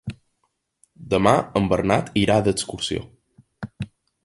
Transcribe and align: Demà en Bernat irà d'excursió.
Demà 1.11 1.33
en 1.61 1.69
Bernat 1.75 2.09
irà 2.23 2.39
d'excursió. 2.49 3.07